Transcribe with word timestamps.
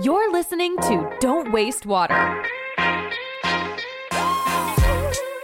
You're 0.00 0.30
listening 0.30 0.76
to 0.82 1.12
Don't 1.18 1.50
Waste 1.50 1.84
Water. 1.84 2.44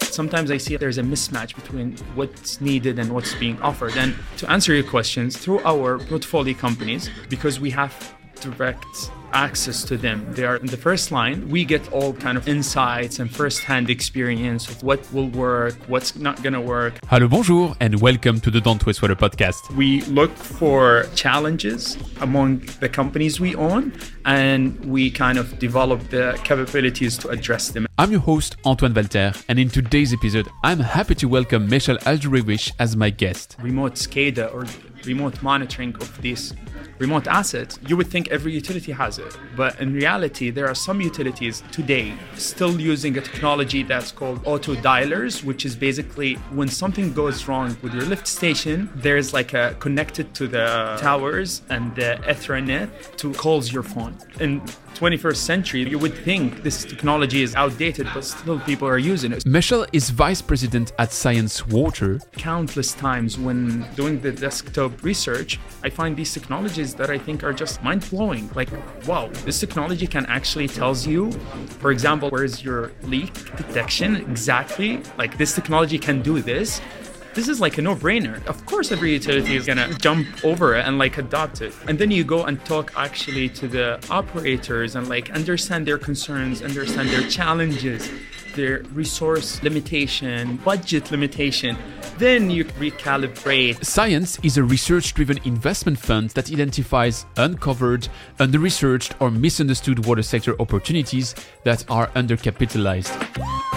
Sometimes 0.03 0.53
I 0.53 0.59
see 0.59 0.77
there's 0.77 0.99
a 0.99 1.03
mismatch 1.03 1.57
between 1.57 1.97
what's 2.15 2.61
needed 2.61 3.01
and 3.01 3.13
what's 3.13 3.35
being 3.35 3.61
offered. 3.61 3.97
And 3.97 4.15
to 4.37 4.49
answer 4.49 4.73
your 4.73 4.85
questions, 4.85 5.37
through 5.37 5.59
our 5.65 5.99
portfolio 5.99 6.55
companies, 6.55 7.11
because 7.29 7.59
we 7.59 7.71
have 7.71 8.15
direct 8.45 9.11
access 9.33 9.83
to 9.85 9.97
them. 9.97 10.25
They 10.33 10.45
are 10.45 10.57
in 10.57 10.67
the 10.67 10.77
first 10.77 11.11
line. 11.11 11.49
We 11.49 11.65
get 11.65 11.91
all 11.93 12.13
kind 12.13 12.37
of 12.39 12.47
insights 12.47 13.19
and 13.19 13.29
first-hand 13.29 13.91
experience 13.91 14.69
of 14.69 14.83
what 14.83 15.01
will 15.13 15.29
work, 15.29 15.75
what's 15.89 16.15
not 16.15 16.43
gonna 16.43 16.61
work. 16.61 16.95
Hello, 17.07 17.27
bonjour, 17.27 17.75
and 17.81 18.01
welcome 18.01 18.39
to 18.41 18.51
the 18.51 18.61
Don't 18.61 18.85
Waste 18.87 19.03
Water 19.03 19.17
podcast. 19.17 19.75
We 19.75 20.03
look 20.03 20.31
for 20.37 21.07
challenges 21.17 21.97
among 22.21 22.61
the 22.81 22.89
companies 22.89 23.41
we 23.41 23.57
own, 23.57 23.93
and 24.25 24.79
we 24.85 25.11
kind 25.11 25.39
of 25.39 25.59
develop 25.59 26.09
the 26.11 26.39
capabilities 26.45 27.19
to 27.19 27.31
address 27.31 27.71
them. 27.71 27.87
I'm 27.99 28.13
your 28.13 28.21
host, 28.21 28.57
Antoine 28.65 28.95
Walter, 28.95 29.33
and 29.49 29.59
in 29.59 29.69
today's 29.69 30.13
episode, 30.13 30.49
I'm 30.63 30.81
happy 30.81 31.15
to 31.17 31.27
welcome 31.29 31.69
Michel 31.69 31.97
Aljurewish 31.99 32.73
as 32.79 32.95
my 32.95 33.11
guest. 33.11 33.57
Remote 33.61 33.95
SCADA 33.95 34.55
or 34.55 34.67
remote 35.07 35.43
monitoring 35.43 35.95
of 35.97 36.21
these 36.23 36.55
remote 36.99 37.27
assets, 37.27 37.79
you 37.89 37.97
would 37.97 38.07
think 38.07 38.29
every 38.29 38.53
utility 38.53 38.93
has 38.93 39.19
it. 39.19 39.37
But 39.57 39.81
in 39.81 39.93
reality, 39.93 40.51
there 40.51 40.69
are 40.69 40.75
some 40.75 41.01
utilities 41.01 41.63
today 41.73 42.15
still 42.37 42.81
using 42.81 43.17
a 43.19 43.21
technology 43.21 43.83
that's 43.83 44.13
called 44.13 44.41
auto 44.45 44.75
dialers, 44.77 45.43
which 45.43 45.65
is 45.67 45.75
basically 45.77 46.35
when 46.59 46.69
something 46.69 47.13
goes 47.13 47.49
wrong 47.49 47.77
with 47.83 47.95
your 47.95 48.05
lift 48.05 48.27
station, 48.27 48.91
there's 48.95 49.33
like 49.33 49.55
a 49.55 49.77
connected 49.81 50.35
to 50.35 50.47
the 50.47 50.97
towers 51.01 51.63
and 51.71 51.95
the 51.97 52.19
Ethernet 52.27 52.89
to 53.17 53.33
calls 53.35 53.73
your 53.73 53.83
phone. 53.83 54.17
In 54.41 54.61
21st 54.95 55.37
century, 55.37 55.89
you 55.89 55.99
would 55.99 56.15
think 56.15 56.63
this 56.63 56.85
technology 56.85 57.43
is 57.43 57.55
outdated, 57.57 58.07
but 58.15 58.25
still 58.25 58.61
people 58.61 58.87
are 58.87 58.99
using 58.99 59.33
it. 59.33 59.43
Meshal 59.45 59.87
is 59.93 60.11
vice 60.11 60.41
president 60.41 60.93
at 61.01 61.11
Sciens 61.11 61.67
Water. 61.67 62.21
Countless 62.37 62.93
times 62.93 63.37
when 63.37 63.85
doing 63.97 64.21
the 64.21 64.31
desktop 64.31 64.93
research, 65.03 65.59
I 65.83 65.91
find 65.91 66.17
these 66.17 66.33
technologies 66.33 66.95
that 66.95 67.11
I 67.11 67.19
think 67.19 67.43
are 67.43 67.53
just 67.53 67.83
mind 67.83 68.09
blowing. 68.11 68.51
Like, 68.55 68.71
wow, 69.07 69.29
this 69.45 69.61
technology 69.61 70.07
can 70.07 70.27
actually 70.27 70.69
tells 70.69 71.07
you, 71.07 71.33
for 71.81 71.91
example, 71.91 72.31
where's 72.31 72.63
your 72.63 72.93
leak 73.03 73.33
detection 73.57 74.17
exactly. 74.17 75.03
Like 75.19 75.39
this 75.39 75.55
technology 75.55 75.99
can 75.99 76.23
do 76.23 76.41
this 76.41 76.81
this 77.35 77.49
is 77.49 77.61
like 77.61 77.79
a 77.79 77.83
no-brainer. 77.83 78.45
Of 78.47 78.65
course, 78.65 78.93
every 78.93 79.13
utility 79.13 79.57
is 79.57 79.67
gonna 79.67 79.93
jump 79.95 80.27
over 80.45 80.77
it 80.77 80.87
and 80.87 80.99
like 80.99 81.19
adopt 81.19 81.61
it. 81.61 81.75
And 81.89 81.99
then 81.99 82.11
you 82.11 82.25
go 82.25 82.45
and 82.45 82.65
talk 82.65 82.93
actually 82.97 83.49
to 83.51 83.69
the 83.69 84.05
operators 84.09 84.95
and 84.95 85.09
like 85.09 85.31
understand 85.31 85.87
their 85.87 85.99
concerns, 85.99 86.63
understand 86.63 87.09
their 87.11 87.29
challenges, 87.29 88.09
their 88.55 88.85
resource 88.93 89.63
limitation, 89.63 90.57
budget 90.59 91.11
limitation. 91.11 91.77
Then 92.19 92.51
you 92.51 92.65
recalibrate. 92.65 93.85
Sciens 93.85 94.39
is 94.45 94.57
a 94.57 94.63
research 94.63 95.15
driven 95.15 95.39
investment 95.45 95.99
fund 95.99 96.31
that 96.31 96.53
identifies 96.53 97.27
uncovered, 97.37 98.09
under 98.39 98.61
researched, 98.61 99.21
or 99.21 99.33
misunderstood 99.33 100.07
water 100.07 100.23
sector 100.23 100.55
opportunities 100.61 101.35
that 101.65 101.85
are 101.91 102.07
undercapitalized. 102.09 103.74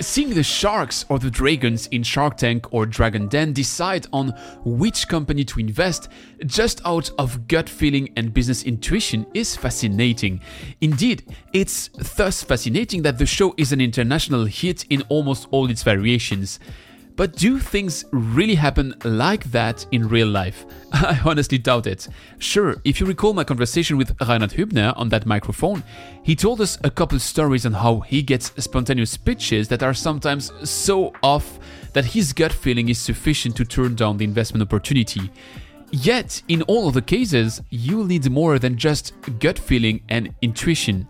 Seeing 0.00 0.30
the 0.30 0.42
sharks 0.42 1.04
or 1.10 1.18
the 1.18 1.30
dragons 1.30 1.86
in 1.88 2.02
Shark 2.02 2.38
Tank 2.38 2.72
or 2.72 2.86
Dragon 2.86 3.28
Den 3.28 3.52
decide 3.52 4.06
on 4.14 4.30
which 4.64 5.06
company 5.08 5.44
to 5.44 5.60
invest 5.60 6.08
just 6.46 6.80
out 6.86 7.10
of 7.18 7.46
gut 7.48 7.68
feeling 7.68 8.08
and 8.16 8.32
business 8.32 8.62
intuition 8.62 9.26
is 9.34 9.54
fascinating. 9.56 10.40
Indeed, 10.80 11.36
it's 11.52 11.88
thus 12.16 12.42
fascinating 12.42 13.02
that 13.02 13.18
the 13.18 13.26
show 13.26 13.54
is 13.58 13.72
an 13.72 13.82
international 13.82 14.46
hit 14.46 14.84
in 14.88 15.02
almost 15.10 15.46
all 15.50 15.68
its 15.68 15.82
variations. 15.82 16.60
But 17.16 17.36
do 17.36 17.58
things 17.58 18.04
really 18.12 18.54
happen 18.54 18.94
like 19.04 19.44
that 19.50 19.86
in 19.92 20.08
real 20.08 20.28
life? 20.28 20.64
I 20.92 21.20
honestly 21.24 21.58
doubt 21.58 21.86
it. 21.86 22.08
Sure, 22.38 22.76
if 22.84 23.00
you 23.00 23.06
recall 23.06 23.34
my 23.34 23.44
conversation 23.44 23.96
with 23.96 24.18
Reinhard 24.20 24.52
Hübner 24.52 24.96
on 24.96 25.08
that 25.10 25.26
microphone, 25.26 25.82
he 26.22 26.34
told 26.34 26.60
us 26.60 26.78
a 26.82 26.90
couple 26.90 27.18
stories 27.18 27.66
on 27.66 27.72
how 27.72 28.00
he 28.00 28.22
gets 28.22 28.52
spontaneous 28.62 29.16
pitches 29.16 29.68
that 29.68 29.82
are 29.82 29.94
sometimes 29.94 30.52
so 30.68 31.12
off 31.22 31.58
that 31.92 32.04
his 32.06 32.32
gut 32.32 32.52
feeling 32.52 32.88
is 32.88 32.98
sufficient 32.98 33.56
to 33.56 33.64
turn 33.64 33.94
down 33.94 34.16
the 34.16 34.24
investment 34.24 34.62
opportunity. 34.62 35.30
Yet, 35.92 36.42
in 36.48 36.62
all 36.62 36.86
of 36.86 36.94
the 36.94 37.02
cases, 37.02 37.60
you 37.70 38.04
need 38.04 38.30
more 38.30 38.58
than 38.58 38.76
just 38.76 39.12
gut 39.40 39.58
feeling 39.58 40.00
and 40.08 40.32
intuition. 40.40 41.08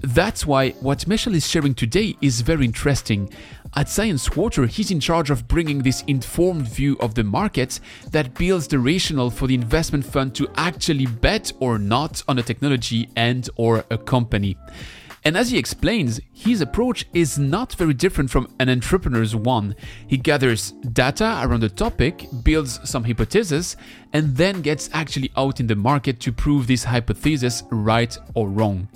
That's 0.00 0.46
why 0.46 0.70
what 0.80 1.00
Meshal 1.00 1.34
is 1.34 1.48
sharing 1.48 1.74
today 1.74 2.16
is 2.20 2.40
very 2.40 2.64
interesting. 2.64 3.30
At 3.76 3.88
Sciens 3.88 4.36
Water, 4.36 4.66
he's 4.66 4.92
in 4.92 5.00
charge 5.00 5.30
of 5.30 5.48
bringing 5.48 5.82
this 5.82 6.02
informed 6.06 6.68
view 6.68 6.96
of 7.00 7.16
the 7.16 7.24
market 7.24 7.80
that 8.12 8.32
builds 8.34 8.68
the 8.68 8.78
rationale 8.78 9.30
for 9.30 9.48
the 9.48 9.54
investment 9.56 10.06
fund 10.06 10.32
to 10.36 10.48
actually 10.54 11.06
bet 11.06 11.52
or 11.58 11.76
not 11.76 12.22
on 12.28 12.38
a 12.38 12.42
technology 12.44 13.08
and 13.16 13.50
or 13.56 13.84
a 13.90 13.98
company. 13.98 14.56
And 15.24 15.36
as 15.36 15.50
he 15.50 15.58
explains, 15.58 16.20
his 16.32 16.60
approach 16.60 17.06
is 17.14 17.36
not 17.36 17.74
very 17.74 17.94
different 17.94 18.30
from 18.30 18.46
an 18.60 18.68
entrepreneur's 18.68 19.34
one. 19.34 19.74
He 20.06 20.18
gathers 20.18 20.70
data 20.92 21.40
around 21.42 21.60
the 21.60 21.68
topic, 21.68 22.28
builds 22.44 22.78
some 22.88 23.02
hypotheses, 23.02 23.76
and 24.12 24.36
then 24.36 24.62
gets 24.62 24.88
actually 24.92 25.32
out 25.36 25.58
in 25.58 25.66
the 25.66 25.74
market 25.74 26.20
to 26.20 26.32
prove 26.32 26.68
this 26.68 26.84
hypothesis 26.84 27.64
right 27.70 28.16
or 28.34 28.48
wrong. 28.48 28.86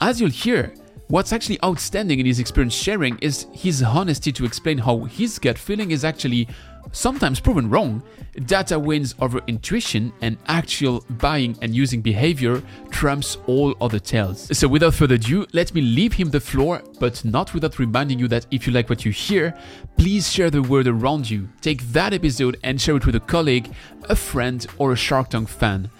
As 0.00 0.20
you'll 0.20 0.30
hear, 0.30 0.74
what's 1.12 1.30
actually 1.30 1.62
outstanding 1.62 2.18
in 2.20 2.24
his 2.24 2.40
experience 2.40 2.72
sharing 2.72 3.18
is 3.18 3.46
his 3.52 3.82
honesty 3.82 4.32
to 4.32 4.46
explain 4.46 4.78
how 4.78 4.98
his 5.00 5.38
gut 5.38 5.58
feeling 5.58 5.90
is 5.90 6.06
actually 6.06 6.48
sometimes 6.92 7.38
proven 7.38 7.68
wrong. 7.68 8.02
Data 8.46 8.78
wins 8.78 9.14
over 9.20 9.42
intuition, 9.46 10.10
and 10.22 10.38
actual 10.46 11.04
buying 11.10 11.54
and 11.60 11.74
using 11.74 12.00
behavior 12.00 12.62
trumps 12.90 13.36
all 13.46 13.74
other 13.82 13.98
tales. 13.98 14.56
So, 14.56 14.66
without 14.66 14.94
further 14.94 15.16
ado, 15.16 15.46
let 15.52 15.74
me 15.74 15.82
leave 15.82 16.14
him 16.14 16.30
the 16.30 16.40
floor, 16.40 16.82
but 16.98 17.22
not 17.26 17.52
without 17.52 17.78
reminding 17.78 18.18
you 18.18 18.26
that 18.28 18.46
if 18.50 18.66
you 18.66 18.72
like 18.72 18.88
what 18.88 19.04
you 19.04 19.12
hear, 19.12 19.54
please 19.98 20.32
share 20.32 20.48
the 20.48 20.62
word 20.62 20.86
around 20.86 21.28
you. 21.28 21.46
Take 21.60 21.82
that 21.92 22.14
episode 22.14 22.56
and 22.64 22.80
share 22.80 22.96
it 22.96 23.04
with 23.04 23.16
a 23.16 23.20
colleague, 23.20 23.70
a 24.04 24.16
friend, 24.16 24.66
or 24.78 24.92
a 24.92 24.96
Shark 24.96 25.28
Tank 25.28 25.50
fan. 25.50 25.90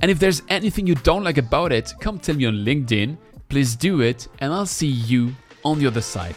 And 0.00 0.12
if 0.12 0.20
there's 0.20 0.42
anything 0.48 0.86
you 0.86 0.94
don't 0.94 1.24
like 1.24 1.38
about 1.38 1.72
it, 1.72 1.92
come 1.98 2.20
tell 2.20 2.36
me 2.36 2.46
on 2.46 2.54
LinkedIn 2.54 3.18
Please 3.50 3.74
do 3.74 4.00
it, 4.00 4.28
and 4.38 4.52
I'll 4.52 4.64
see 4.64 4.86
you 4.86 5.34
on 5.64 5.80
the 5.80 5.86
other 5.88 6.00
side. 6.00 6.36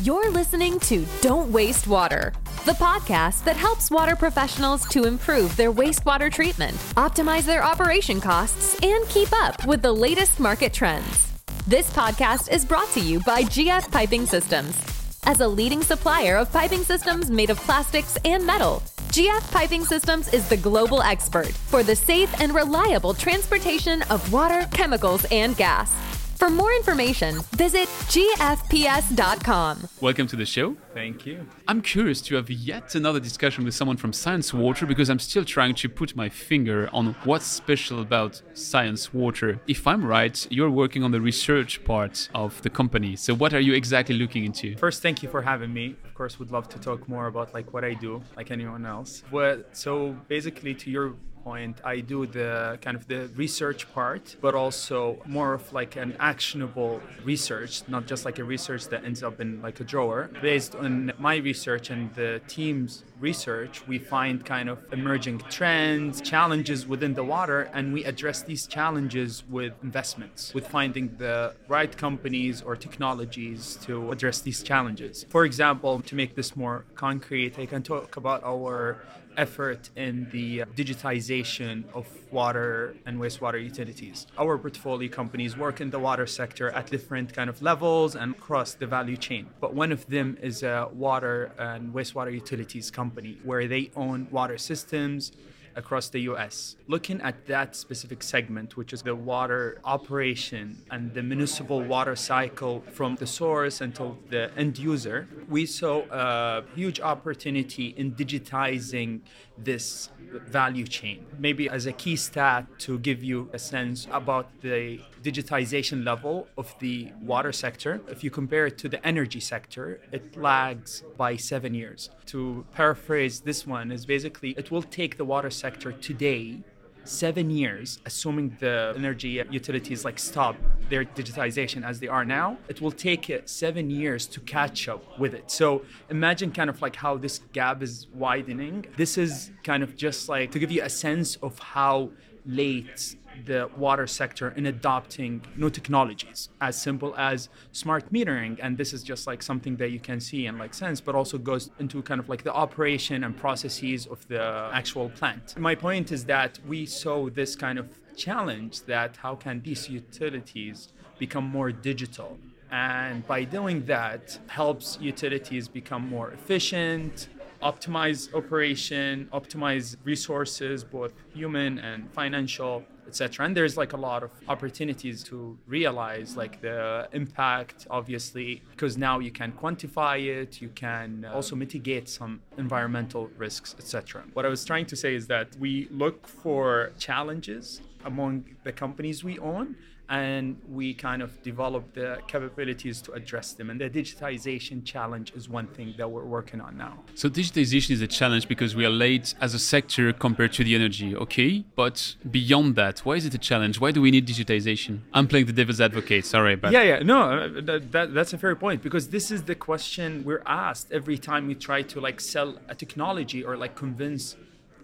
You're 0.00 0.30
listening 0.30 0.78
to 0.80 1.04
Don't 1.20 1.52
Waste 1.52 1.88
Water, 1.88 2.32
the 2.64 2.72
podcast 2.72 3.42
that 3.44 3.56
helps 3.56 3.90
water 3.90 4.14
professionals 4.14 4.86
to 4.90 5.04
improve 5.04 5.56
their 5.56 5.72
wastewater 5.72 6.30
treatment, 6.30 6.76
optimize 6.94 7.42
their 7.44 7.64
operation 7.64 8.20
costs, 8.20 8.80
and 8.80 9.08
keep 9.08 9.32
up 9.32 9.66
with 9.66 9.82
the 9.82 9.92
latest 9.92 10.38
market 10.38 10.72
trends. 10.72 11.32
This 11.66 11.90
podcast 11.90 12.50
is 12.52 12.64
brought 12.64 12.90
to 12.90 13.00
you 13.00 13.20
by 13.20 13.42
GF 13.42 13.90
Piping 13.90 14.24
Systems. 14.24 14.76
As 15.24 15.40
a 15.40 15.46
leading 15.48 15.82
supplier 15.82 16.36
of 16.36 16.52
piping 16.52 16.82
systems 16.82 17.30
made 17.30 17.50
of 17.50 17.58
plastics 17.58 18.16
and 18.24 18.44
metal, 18.44 18.82
GF 19.12 19.52
Piping 19.52 19.84
Systems 19.84 20.32
is 20.32 20.48
the 20.48 20.56
global 20.56 21.02
expert 21.02 21.48
for 21.52 21.82
the 21.82 21.94
safe 21.94 22.32
and 22.40 22.54
reliable 22.54 23.12
transportation 23.12 24.00
of 24.08 24.32
water, 24.32 24.66
chemicals, 24.72 25.26
and 25.30 25.54
gas. 25.54 25.92
For 26.38 26.48
more 26.48 26.72
information, 26.72 27.40
visit 27.54 27.88
gfps.com. 28.08 29.86
Welcome 30.00 30.26
to 30.28 30.36
the 30.36 30.46
show. 30.46 30.78
Thank 30.94 31.24
you. 31.26 31.46
I'm 31.66 31.80
curious 31.80 32.20
to 32.22 32.36
have 32.36 32.50
yet 32.50 32.94
another 32.94 33.20
discussion 33.20 33.64
with 33.64 33.74
someone 33.74 33.96
from 33.96 34.12
Sciens 34.12 34.52
Water 34.52 34.84
because 34.84 35.08
I'm 35.08 35.18
still 35.18 35.44
trying 35.44 35.74
to 35.76 35.88
put 35.88 36.14
my 36.14 36.28
finger 36.28 36.88
on 36.92 37.14
what's 37.24 37.46
special 37.46 38.00
about 38.00 38.42
Sciens 38.52 39.12
Water. 39.14 39.60
If 39.66 39.86
I'm 39.86 40.04
right, 40.04 40.46
you're 40.50 40.70
working 40.70 41.02
on 41.02 41.10
the 41.10 41.20
research 41.20 41.82
part 41.84 42.28
of 42.34 42.60
the 42.62 42.70
company. 42.70 43.16
So 43.16 43.34
what 43.34 43.54
are 43.54 43.60
you 43.60 43.72
exactly 43.74 44.14
looking 44.16 44.44
into? 44.44 44.76
First, 44.76 45.02
thank 45.02 45.22
you 45.22 45.28
for 45.28 45.42
having 45.42 45.72
me. 45.72 45.96
Of 46.04 46.14
course, 46.14 46.38
would 46.38 46.50
love 46.50 46.68
to 46.70 46.78
talk 46.78 47.08
more 47.08 47.26
about 47.26 47.54
like 47.54 47.72
what 47.72 47.84
I 47.84 47.94
do, 47.94 48.22
like 48.36 48.50
anyone 48.50 48.84
else. 48.84 49.22
But 49.32 49.74
so 49.76 50.14
basically, 50.28 50.74
to 50.74 50.90
your 50.90 51.14
point, 51.42 51.80
I 51.84 52.00
do 52.00 52.26
the 52.26 52.78
kind 52.80 52.96
of 52.96 53.06
the 53.08 53.28
research 53.34 53.92
part, 53.92 54.36
but 54.40 54.54
also 54.54 55.20
more 55.26 55.54
of 55.54 55.72
like 55.72 55.96
an 55.96 56.16
actionable 56.20 57.00
research, 57.24 57.82
not 57.88 58.06
just 58.06 58.24
like 58.24 58.38
a 58.38 58.44
research 58.44 58.88
that 58.88 59.04
ends 59.04 59.22
up 59.22 59.40
in 59.40 59.60
like 59.60 59.80
a 59.80 59.84
drawer. 59.84 60.30
Based 60.40 60.74
on 60.84 61.12
my 61.18 61.36
research 61.36 61.90
and 61.90 62.12
the 62.14 62.40
team's 62.48 63.04
research, 63.20 63.86
we 63.86 63.98
find 63.98 64.44
kind 64.44 64.68
of 64.68 64.78
emerging 64.92 65.38
trends, 65.48 66.20
challenges 66.20 66.86
within 66.86 67.14
the 67.14 67.24
water, 67.24 67.70
and 67.72 67.92
we 67.92 68.04
address 68.04 68.42
these 68.42 68.66
challenges 68.66 69.44
with 69.48 69.72
investments, 69.82 70.52
with 70.54 70.66
finding 70.66 71.16
the 71.18 71.54
right 71.68 71.96
companies 71.96 72.62
or 72.62 72.76
technologies 72.76 73.78
to 73.82 74.10
address 74.10 74.40
these 74.40 74.62
challenges. 74.62 75.24
For 75.28 75.44
example, 75.44 76.00
to 76.02 76.14
make 76.14 76.34
this 76.34 76.56
more 76.56 76.84
concrete, 76.94 77.58
I 77.58 77.66
can 77.66 77.82
talk 77.82 78.16
about 78.16 78.42
our 78.44 79.02
effort 79.36 79.90
in 79.96 80.28
the 80.30 80.62
uh, 80.62 80.66
digitization 80.76 81.84
of 81.94 82.06
water 82.30 82.96
and 83.06 83.18
wastewater 83.18 83.62
utilities. 83.62 84.26
Our 84.38 84.58
portfolio 84.58 85.08
companies 85.08 85.56
work 85.56 85.80
in 85.80 85.90
the 85.90 85.98
water 85.98 86.26
sector 86.26 86.70
at 86.70 86.86
different 86.86 87.32
kind 87.32 87.48
of 87.50 87.60
levels 87.62 88.14
and 88.16 88.34
across 88.34 88.74
the 88.74 88.86
value 88.86 89.16
chain. 89.16 89.48
But 89.60 89.74
one 89.74 89.92
of 89.92 90.06
them 90.06 90.38
is 90.40 90.62
a 90.62 90.88
water 90.92 91.52
and 91.58 91.92
wastewater 91.92 92.32
utilities 92.32 92.90
company 92.90 93.38
where 93.44 93.66
they 93.68 93.90
own 93.96 94.28
water 94.30 94.58
systems 94.58 95.32
across 95.76 96.08
the 96.08 96.20
US. 96.32 96.76
Looking 96.88 97.20
at 97.20 97.46
that 97.46 97.76
specific 97.76 98.22
segment, 98.22 98.76
which 98.76 98.92
is 98.92 99.02
the 99.02 99.14
water 99.14 99.80
operation 99.84 100.82
and 100.90 101.12
the 101.14 101.22
municipal 101.22 101.82
water 101.82 102.16
cycle 102.16 102.84
from 102.92 103.16
the 103.16 103.26
source 103.26 103.80
until 103.80 104.18
the 104.30 104.50
end 104.56 104.78
user, 104.78 105.28
we 105.48 105.66
saw 105.66 106.02
a 106.10 106.64
huge 106.74 107.00
opportunity 107.00 107.94
in 107.96 108.12
digitizing 108.12 109.20
this 109.58 110.10
value 110.46 110.86
chain. 110.86 111.26
Maybe 111.38 111.68
as 111.68 111.86
a 111.86 111.92
key 111.92 112.16
stat 112.16 112.66
to 112.80 112.98
give 112.98 113.22
you 113.22 113.50
a 113.52 113.58
sense 113.58 114.06
about 114.10 114.48
the 114.62 115.00
digitization 115.22 116.04
level 116.04 116.48
of 116.56 116.74
the 116.80 117.12
water 117.22 117.52
sector, 117.52 118.00
if 118.08 118.22
you 118.24 118.30
compare 118.30 118.66
it 118.66 118.76
to 118.78 118.88
the 118.88 119.04
energy 119.06 119.40
sector, 119.40 120.00
it 120.10 120.36
lags 120.36 121.02
by 121.16 121.36
seven 121.36 121.74
years. 121.74 122.10
To 122.26 122.64
paraphrase 122.72 123.40
this 123.40 123.66
one, 123.66 123.92
is 123.92 124.06
basically 124.06 124.50
it 124.62 124.70
will 124.70 124.82
take 124.82 125.16
the 125.16 125.24
water 125.24 125.50
sector 125.50 125.92
today 125.92 126.62
seven 127.04 127.50
years, 127.50 127.98
assuming 128.06 128.56
the 128.60 128.94
energy 128.96 129.42
utilities 129.50 130.04
like 130.04 130.18
stop 130.18 130.56
their 130.88 131.04
digitization 131.04 131.84
as 131.84 132.00
they 132.00 132.08
are 132.08 132.24
now, 132.24 132.56
it 132.68 132.80
will 132.80 132.92
take 132.92 133.42
seven 133.46 133.90
years 133.90 134.26
to 134.26 134.40
catch 134.40 134.88
up 134.88 135.18
with 135.18 135.34
it. 135.34 135.50
So 135.50 135.82
imagine 136.10 136.52
kind 136.52 136.70
of 136.70 136.80
like 136.80 136.96
how 136.96 137.16
this 137.16 137.40
gap 137.52 137.82
is 137.82 138.06
widening. 138.14 138.86
This 138.96 139.18
is 139.18 139.50
kind 139.64 139.82
of 139.82 139.96
just 139.96 140.28
like 140.28 140.50
to 140.52 140.58
give 140.58 140.70
you 140.70 140.82
a 140.82 140.90
sense 140.90 141.36
of 141.36 141.58
how 141.58 142.10
late 142.46 143.16
the 143.44 143.68
water 143.76 144.06
sector 144.06 144.50
in 144.56 144.66
adopting 144.66 145.42
new 145.56 145.70
technologies 145.70 146.48
as 146.60 146.80
simple 146.80 147.14
as 147.16 147.48
smart 147.72 148.12
metering. 148.12 148.58
And 148.62 148.76
this 148.76 148.92
is 148.92 149.02
just 149.02 149.26
like 149.26 149.42
something 149.42 149.76
that 149.76 149.90
you 149.90 150.00
can 150.00 150.20
see 150.20 150.46
and 150.46 150.58
like 150.58 150.74
sense 150.74 151.00
but 151.00 151.14
also 151.14 151.38
goes 151.38 151.70
into 151.78 152.02
kind 152.02 152.20
of 152.20 152.28
like 152.28 152.42
the 152.42 152.52
operation 152.52 153.24
and 153.24 153.36
processes 153.36 154.06
of 154.06 154.26
the 154.28 154.70
actual 154.72 155.10
plant. 155.10 155.58
My 155.58 155.74
point 155.74 156.12
is 156.12 156.24
that 156.26 156.58
we 156.66 156.86
saw 156.86 157.28
this 157.30 157.56
kind 157.56 157.78
of 157.78 157.88
challenge 158.16 158.82
that 158.82 159.16
how 159.16 159.34
can 159.34 159.60
these 159.62 159.88
utilities 159.88 160.88
become 161.18 161.44
more 161.44 161.72
digital? 161.72 162.38
And 162.70 163.26
by 163.26 163.44
doing 163.44 163.84
that 163.86 164.38
helps 164.46 164.98
utilities 165.00 165.68
become 165.68 166.08
more 166.08 166.30
efficient 166.30 167.28
optimize 167.62 168.32
operation 168.34 169.28
optimize 169.32 169.96
resources 170.04 170.84
both 170.84 171.12
human 171.34 171.78
and 171.78 172.10
financial 172.12 172.84
etc 173.06 173.46
and 173.46 173.56
there's 173.56 173.76
like 173.76 173.92
a 173.92 173.96
lot 173.96 174.22
of 174.22 174.30
opportunities 174.48 175.22
to 175.22 175.56
realize 175.66 176.36
like 176.36 176.60
the 176.60 177.08
impact 177.12 177.86
obviously 177.90 178.62
because 178.70 178.96
now 178.96 179.18
you 179.18 179.30
can 179.30 179.52
quantify 179.52 180.16
it 180.24 180.60
you 180.60 180.70
can 180.70 181.26
uh, 181.28 181.34
also 181.34 181.54
mitigate 181.54 182.08
some 182.08 182.40
environmental 182.58 183.28
risks 183.36 183.74
etc 183.78 184.22
what 184.32 184.44
i 184.44 184.48
was 184.48 184.64
trying 184.64 184.86
to 184.86 184.96
say 184.96 185.14
is 185.14 185.26
that 185.26 185.48
we 185.58 185.88
look 185.90 186.26
for 186.26 186.92
challenges 186.98 187.80
among 188.04 188.44
the 188.64 188.72
companies 188.72 189.22
we 189.22 189.38
own 189.38 189.76
and 190.12 190.60
we 190.68 190.92
kind 190.92 191.22
of 191.22 191.42
develop 191.42 191.94
the 191.94 192.18
capabilities 192.28 193.00
to 193.00 193.12
address 193.12 193.54
them. 193.54 193.70
And 193.70 193.80
the 193.80 193.88
digitization 193.88 194.84
challenge 194.84 195.32
is 195.34 195.48
one 195.48 195.66
thing 195.68 195.94
that 195.96 196.10
we're 196.10 196.26
working 196.26 196.60
on 196.60 196.76
now. 196.76 197.02
So 197.14 197.30
digitization 197.30 197.92
is 197.92 198.02
a 198.02 198.06
challenge 198.06 198.46
because 198.46 198.76
we 198.76 198.84
are 198.84 198.90
late 198.90 199.34
as 199.40 199.54
a 199.54 199.58
sector 199.58 200.12
compared 200.12 200.52
to 200.52 200.64
the 200.64 200.74
energy, 200.74 201.16
okay? 201.16 201.64
But 201.74 202.16
beyond 202.30 202.76
that, 202.76 202.98
why 203.06 203.14
is 203.14 203.24
it 203.24 203.32
a 203.32 203.38
challenge? 203.38 203.80
Why 203.80 203.90
do 203.90 204.02
we 204.02 204.10
need 204.10 204.28
digitization? 204.28 205.00
I'm 205.14 205.26
playing 205.26 205.46
the 205.46 205.54
devil's 205.54 205.80
advocate. 205.80 206.26
Sorry, 206.26 206.56
but 206.56 206.72
yeah, 206.72 206.82
yeah, 206.82 206.98
no, 206.98 207.22
uh, 207.22 207.48
that, 207.62 207.92
that, 207.92 208.12
that's 208.12 208.34
a 208.34 208.38
fair 208.38 208.54
point 208.54 208.82
because 208.82 209.08
this 209.08 209.30
is 209.30 209.44
the 209.44 209.54
question 209.54 210.24
we're 210.24 210.42
asked 210.44 210.92
every 210.92 211.16
time 211.16 211.46
we 211.46 211.54
try 211.54 211.80
to 211.80 212.00
like 212.02 212.20
sell 212.20 212.58
a 212.68 212.74
technology 212.74 213.42
or 213.42 213.56
like 213.56 213.74
convince 213.76 214.36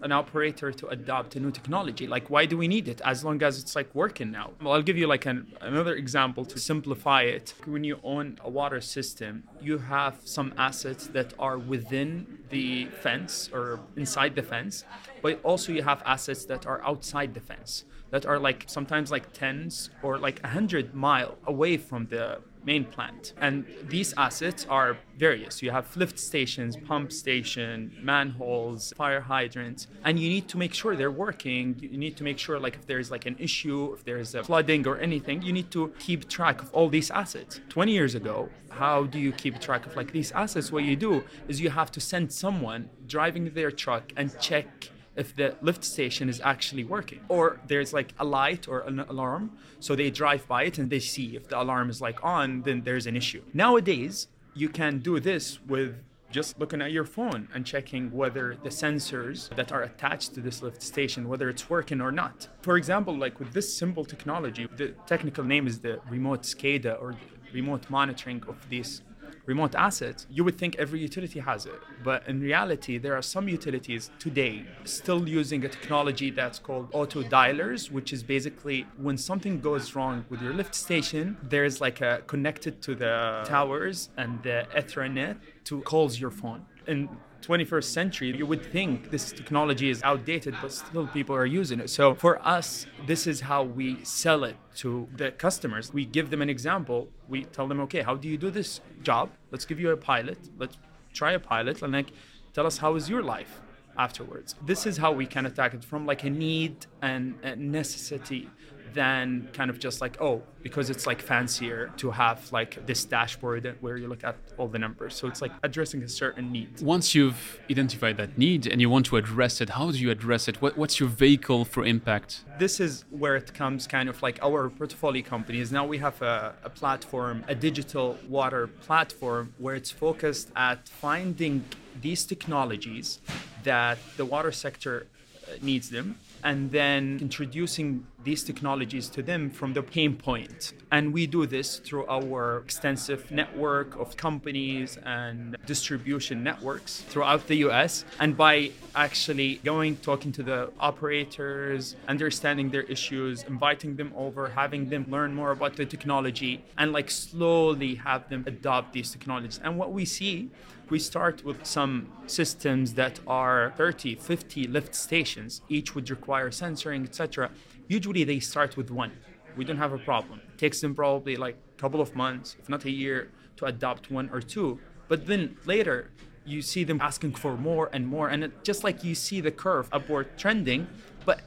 an 0.03 0.13
operator 0.13 0.73
to 0.73 0.89
adopt 0.89 1.37
a 1.37 1.41
new 1.41 1.51
technology. 1.51 2.07
Like 2.07 2.31
why 2.31 2.47
do 2.47 2.57
we 2.57 2.69
need 2.69 2.89
it? 2.89 3.01
As 3.05 3.25
long 3.25 3.43
as 3.43 3.59
it's 3.59 3.75
like 3.77 3.95
working 3.95 4.31
now. 4.31 4.51
Well 4.63 4.73
i'll 4.75 4.83
give 4.83 4.99
you 4.99 5.07
like 5.07 5.27
an, 5.27 5.53
another 5.61 5.95
example 5.95 6.45
to 6.47 6.59
simplify 6.59 7.23
it. 7.23 7.55
When 7.67 7.85
you 7.85 7.99
own 8.03 8.39
a 8.45 8.51
water 8.51 8.81
system 8.81 9.45
you 9.61 9.79
have 9.79 10.15
some 10.25 10.53
assets 10.57 11.07
that 11.09 11.35
are 11.39 11.59
within 11.59 12.39
the 12.51 12.87
fence 13.03 13.51
or 13.53 13.81
inside 13.97 14.35
the 14.35 14.43
fence 14.43 14.85
but 15.23 15.41
also 15.43 15.73
you 15.73 15.83
have 15.83 16.03
assets 16.05 16.45
that 16.47 16.67
are 16.67 16.83
outside 16.85 17.35
the 17.35 17.41
fence 17.41 17.85
that 18.11 18.25
are 18.27 18.39
like 18.39 18.65
sometimes 18.67 19.11
like 19.11 19.33
tens 19.33 19.91
or 20.03 20.19
like 20.19 20.41
a 20.45 20.49
hundred 20.49 20.95
mile 20.95 21.37
away 21.47 21.77
from 21.77 22.07
the 22.07 22.41
main 22.65 22.85
plant. 22.85 23.33
And 23.41 23.65
these 23.89 24.15
assets 24.17 24.67
are 24.69 24.97
various. 25.17 25.63
You 25.63 25.71
have 25.71 25.97
lift 25.97 26.19
stations, 26.19 26.77
pump 26.77 27.13
station, 27.13 27.97
manholes, 28.01 28.93
fire 28.97 29.21
hydrants, 29.21 29.89
and 30.05 30.19
you 30.19 30.29
need 30.29 30.49
to 30.49 30.57
make 30.57 30.75
sure 30.75 30.97
they're 30.97 31.11
working. 31.11 31.77
You 31.81 31.99
need 31.99 32.17
to 32.17 32.25
make 32.25 32.39
sure 32.39 32.59
like 32.59 32.77
if 32.77 32.87
there's 32.87 33.11
like 33.11 33.27
an 33.27 33.37
issue, 33.39 33.95
if 33.95 34.05
there's 34.05 34.35
a 34.35 34.45
flooding 34.45 34.87
or 34.87 34.99
anything, 34.99 35.43
you 35.43 35.53
need 35.53 35.71
to 35.73 35.93
keep 35.99 36.29
track 36.29 36.63
of 36.63 36.73
all 36.73 36.89
these 36.89 37.11
assets. 37.11 37.61
20 37.69 37.93
years 37.93 38.15
ago, 38.15 38.49
how 38.71 39.05
do 39.05 39.19
you 39.19 39.33
keep 39.33 39.61
track 39.61 39.87
of 39.87 39.97
like 39.97 40.13
these 40.13 40.31
assets? 40.33 40.71
What 40.71 40.85
you 40.85 40.97
do 40.97 41.25
is 41.49 41.61
you 41.61 41.71
have 41.71 41.91
to 41.93 42.01
send 42.01 42.33
someone 42.33 42.91
driving 43.07 43.51
their 43.55 43.71
truck 43.71 44.13
and 44.17 44.39
check 44.41 44.91
if 45.19 45.35
the 45.35 45.57
lift 45.61 45.85
station 45.85 46.29
is 46.29 46.41
actually 46.45 46.85
working 46.85 47.21
or 47.29 47.61
there's 47.67 47.93
like 47.93 48.15
a 48.19 48.25
light 48.25 48.69
or 48.69 48.81
an 48.81 49.01
alarm 49.01 49.51
so 49.81 49.95
they 49.95 50.11
drive 50.11 50.47
by 50.47 50.63
it 50.63 50.79
and 50.79 50.89
they 50.91 51.01
see 51.01 51.37
if 51.37 51.49
the 51.49 51.61
alarm 51.61 51.91
is 51.91 52.01
like 52.01 52.23
on 52.25 52.63
then 52.63 52.83
there's 52.83 53.07
an 53.07 53.17
issue. 53.17 53.43
Nowadays 53.53 54.29
you 54.55 54.69
can 54.69 55.01
do 55.01 55.19
this 55.21 55.61
with 55.67 55.97
just 56.31 56.59
looking 56.61 56.83
at 56.83 56.93
your 56.93 57.05
phone 57.05 57.49
and 57.55 57.65
checking 57.65 58.13
whether 58.13 58.57
the 58.63 58.69
sensors 58.69 59.49
that 59.57 59.73
are 59.73 59.83
attached 59.83 60.35
to 60.35 60.41
this 60.41 60.63
lift 60.63 60.83
station 60.83 61.29
whether 61.29 61.49
it's 61.49 61.69
working 61.69 62.01
or 62.01 62.13
not. 62.13 62.49
For 62.63 62.77
example 62.77 63.17
like 63.17 63.41
with 63.41 63.53
this 63.53 63.77
simple 63.77 64.05
technology 64.05 64.69
the 64.77 64.89
technical 65.07 65.45
name 65.45 65.67
is 65.67 65.81
the 65.81 66.01
remote 66.09 66.43
scada 66.43 67.01
or 67.03 67.17
remote 67.53 67.91
monitoring 67.91 68.43
of 68.47 68.57
these 68.69 69.03
remote 69.49 69.75
assets, 69.75 70.27
you 70.31 70.45
would 70.45 70.59
think 70.59 70.77
every 70.77 71.01
utility 71.01 71.41
has 71.41 71.65
it. 71.65 71.81
But 72.05 72.29
in 72.29 72.41
reality, 72.41 72.99
there 72.99 73.15
are 73.19 73.23
some 73.23 73.49
utilities 73.49 74.11
today 74.19 74.67
still 74.85 75.27
using 75.27 75.65
a 75.65 75.69
technology 75.69 76.31
that's 76.31 76.59
called 76.59 76.89
auto 76.93 77.23
dialers, 77.23 77.91
which 77.91 78.13
is 78.13 78.23
basically 78.23 78.87
when 79.07 79.17
something 79.17 79.55
goes 79.61 79.95
wrong 79.95 80.27
with 80.29 80.41
your 80.43 80.53
lift 80.53 80.75
station, 80.75 81.39
there's 81.43 81.81
like 81.81 82.01
a 82.03 82.23
connected 82.27 82.83
to 82.83 82.95
the 82.95 83.43
towers 83.47 84.11
and 84.19 84.43
the 84.43 84.67
Ethernet 84.77 85.37
to 85.69 85.83
calls 85.83 86.19
your 86.19 86.31
phone. 86.31 86.65
In 86.87 87.09
21st 87.43 87.85
century, 87.85 88.37
you 88.37 88.47
would 88.47 88.65
think 88.65 89.11
this 89.11 89.33
technology 89.33 89.91
is 89.91 90.03
outdated, 90.03 90.55
but 90.63 90.73
still 90.73 91.07
people 91.07 91.37
are 91.37 91.47
using 91.47 91.79
it. 91.79 91.91
So 91.91 92.15
for 92.15 92.35
us, 92.47 92.87
this 93.07 93.27
is 93.27 93.41
how 93.41 93.63
we 93.63 94.03
sell 94.03 94.45
it 94.45 94.57
to 94.77 95.07
the 95.15 95.31
customers. 95.31 95.93
We 95.93 96.07
give 96.07 96.31
them 96.31 96.41
an 96.41 96.49
example. 96.49 97.09
We 97.29 97.45
tell 97.45 97.69
them, 97.69 97.81
okay, 97.81 98.01
how 98.01 98.17
do 98.17 98.29
you 98.29 98.39
do 98.39 98.51
this 98.51 98.81
job? 99.03 99.31
Let's 99.51 99.67
give 99.67 99.79
you 99.79 99.91
a 99.91 99.97
pilot. 99.97 100.39
Let's 100.59 100.79
try 101.13 101.33
a 101.33 101.39
pilot 101.39 101.83
and 101.83 101.93
like 101.93 102.11
tell 102.55 102.67
us 102.67 102.79
how 102.79 102.95
is 102.97 103.09
your 103.09 103.23
life 103.23 103.61
afterwards. 103.99 104.55
This 104.65 104.87
is 104.87 104.97
how 104.97 105.13
we 105.13 105.27
can 105.27 105.45
attack 105.45 105.75
it 105.75 105.85
from 105.85 106.07
like 106.07 106.25
a 106.25 106.31
need 106.31 106.87
and 107.03 107.35
a 107.43 107.57
necessity 107.57 108.49
than 108.95 109.49
kind 109.53 109.71
of 109.71 109.79
just 109.79 110.01
like 110.01 110.21
oh 110.21 110.43
because 110.63 110.91
it's 110.91 111.07
like 111.07 111.23
fancier 111.23 111.91
to 111.97 112.11
have 112.11 112.51
like 112.53 112.85
this 112.87 113.05
dashboard 113.05 113.77
where 113.81 113.97
you 113.97 114.09
look 114.09 114.25
at 114.25 114.37
all 114.57 114.69
the 114.69 114.79
numbers. 114.79 115.15
So 115.15 115.29
it's 115.29 115.41
like 115.41 115.53
addressing 115.63 116.03
a 116.03 116.09
certain 116.09 116.51
need. 116.53 116.81
Once 116.83 117.15
you've 117.15 117.61
identified 117.71 118.17
that 118.17 118.37
need 118.37 118.67
and 118.67 118.81
you 118.81 118.91
want 118.91 119.07
to 119.07 119.17
address 119.17 119.61
it 119.61 119.71
how 119.71 119.91
do 119.91 119.99
you 119.99 120.11
address 120.11 120.49
it? 120.49 120.61
What, 120.61 120.77
what's 120.77 120.99
your 121.01 121.09
vehicle 121.09 121.65
for 121.65 121.85
impact? 121.85 122.45
This 122.59 122.81
is 122.81 123.05
where 123.11 123.37
it 123.37 123.55
comes 123.55 123.87
kind 123.87 124.09
of 124.09 124.21
like 124.23 124.39
our 124.43 124.69
portfolio 124.69 125.23
companies 125.23 125.71
now 125.73 125.87
we 125.87 125.99
have 125.99 126.21
a, 126.23 126.55
a 126.65 126.71
platform 126.71 127.45
a 127.49 127.55
digital 127.55 128.19
water 128.29 128.67
platform 128.67 129.55
where 129.59 129.75
it's 129.75 129.91
focused 129.91 130.51
at 130.57 130.89
finding 130.89 131.65
these 132.01 132.25
technologies 132.25 133.21
that 133.65 133.99
the 134.17 134.25
water 134.25 134.53
sector 134.53 135.07
uh, 135.47 135.53
needs 135.63 135.91
them 135.91 136.17
and 136.45 136.71
then 136.71 137.19
introducing 137.21 138.07
these 138.25 138.43
technologies 138.43 139.09
to 139.09 139.23
them 139.23 139.49
from 139.51 139.73
the 139.73 139.83
pain 139.83 140.17
point. 140.17 140.73
And 140.91 141.13
we 141.13 141.27
do 141.27 141.47
this 141.47 141.79
through 141.79 142.07
our 142.07 142.59
extensive 142.59 143.31
network 143.31 143.99
of 143.99 144.17
companies 144.17 144.99
and 145.05 145.57
distribution 145.67 146.43
networks 146.43 147.03
throughout 147.03 147.47
the 147.47 147.57
US. 147.69 148.05
And 148.19 148.37
by 148.37 148.73
actually 148.95 149.57
going, 149.65 149.97
talking 149.97 150.33
to 150.33 150.43
the 150.43 150.71
operators, 150.81 151.97
understanding 152.09 152.71
their 152.71 152.83
issues, 152.83 153.45
inviting 153.45 153.97
them 153.97 154.13
over, 154.17 154.49
having 154.49 154.89
them 154.89 155.07
learn 155.09 155.35
more 155.35 155.53
about 155.53 155.77
the 155.77 155.87
technology, 155.87 156.65
and 156.77 156.93
like 156.93 157.11
slowly 157.11 157.95
have 157.97 158.29
them 158.29 158.45
adopt 158.47 158.93
these 158.93 159.11
technologies. 159.11 159.61
And 159.63 159.79
what 159.79 159.93
we 159.93 160.05
see 160.05 160.51
We 160.91 160.99
start 160.99 161.45
with 161.45 161.67
some 161.67 162.09
systems 162.27 162.95
that 162.95 163.21
are 163.27 163.75
30, 163.77 164.15
50 164.15 164.67
lift 164.69 164.95
stations. 164.95 165.61
Each 165.69 165.95
would 165.95 166.09
require 166.09 166.49
sensoring, 166.49 167.05
etc. 167.05 167.51
Usually 167.89 168.23
they 168.25 168.39
start 168.39 168.77
with 168.77 168.91
one. 168.91 169.13
We 169.57 169.65
don't 169.65 169.79
have 169.79 169.93
a 169.93 169.99
problem. 169.99 170.41
It 170.53 170.59
takes 170.59 170.81
them 170.81 170.95
probably 170.95 171.37
like 171.37 171.57
a 171.77 171.81
couple 171.81 172.01
of 172.01 172.15
months, 172.15 172.55
if 172.61 172.69
not 172.69 172.85
a 172.85 172.91
year, 172.91 173.31
to 173.57 173.65
adopt 173.65 174.11
one 174.11 174.29
or 174.33 174.41
two. 174.41 174.79
But 175.09 175.27
then 175.27 175.57
later, 175.65 176.11
you 176.45 176.61
see 176.63 176.85
them 176.85 177.01
asking 177.01 177.33
for 177.35 177.57
more 177.57 177.89
and 177.93 178.07
more. 178.07 178.29
And 178.29 178.45
it, 178.45 178.63
just 178.63 178.85
like 178.85 179.03
you 179.03 179.15
see 179.15 179.41
the 179.41 179.51
curve 179.51 179.89
upward 179.91 180.37
trending, 180.39 180.87
but 181.25 181.41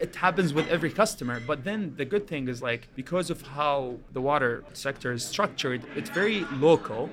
it 0.00 0.16
happens 0.16 0.52
with 0.52 0.68
every 0.68 0.90
customer. 0.90 1.40
But 1.46 1.64
then 1.64 1.94
the 1.96 2.04
good 2.04 2.26
thing 2.26 2.48
is 2.48 2.60
like 2.60 2.88
because 2.94 3.30
of 3.30 3.42
how 3.42 3.98
the 4.12 4.20
water 4.20 4.64
sector 4.72 5.12
is 5.12 5.24
structured, 5.24 5.82
it's 5.96 6.10
very 6.10 6.44
local 6.54 7.08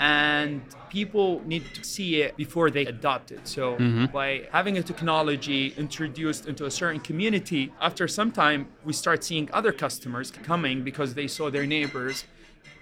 and 0.00 0.62
people 0.88 1.42
need 1.44 1.62
to 1.74 1.84
see 1.84 2.22
it 2.22 2.34
before 2.36 2.70
they 2.70 2.86
adopt 2.86 3.30
it. 3.30 3.46
So 3.46 3.74
mm-hmm. 3.74 4.06
by 4.06 4.48
having 4.50 4.78
a 4.78 4.82
technology 4.82 5.74
introduced 5.76 6.46
into 6.46 6.64
a 6.64 6.70
certain 6.70 7.00
community, 7.00 7.70
after 7.82 8.08
some 8.08 8.32
time 8.32 8.68
we 8.82 8.94
start 8.94 9.22
seeing 9.22 9.50
other 9.52 9.72
customers 9.72 10.30
coming 10.30 10.82
because 10.82 11.12
they 11.14 11.28
saw 11.28 11.50
their 11.50 11.66
neighbors 11.66 12.24